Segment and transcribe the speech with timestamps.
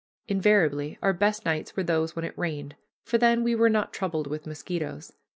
[0.27, 4.25] Invariably our best nights were those when it rained, for then we were not troubled
[4.25, 5.13] with mosquitoes.